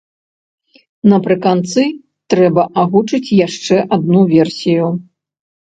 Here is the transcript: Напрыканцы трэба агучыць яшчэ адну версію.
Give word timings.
Напрыканцы 1.13 1.83
трэба 2.35 2.61
агучыць 2.85 3.35
яшчэ 3.47 3.75
адну 4.01 4.21
версію. 4.35 4.85